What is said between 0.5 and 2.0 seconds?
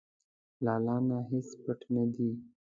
له الله نه هیڅ پټ